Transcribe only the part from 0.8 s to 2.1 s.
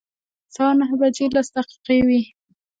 نهه بجې لس دقیقې